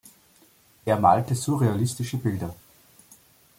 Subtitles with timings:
[0.83, 2.55] Er malte surrealistische Bilder.